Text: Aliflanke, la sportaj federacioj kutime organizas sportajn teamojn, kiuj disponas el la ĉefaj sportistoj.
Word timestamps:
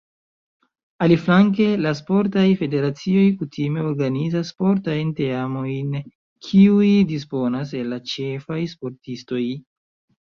Aliflanke, 1.07 1.65
la 1.85 1.89
sportaj 1.97 2.45
federacioj 2.61 3.25
kutime 3.41 3.83
organizas 3.89 4.49
sportajn 4.53 5.11
teamojn, 5.19 5.91
kiuj 6.47 6.89
disponas 7.13 7.75
el 7.81 7.93
la 7.95 8.01
ĉefaj 8.13 8.59
sportistoj. 8.73 9.43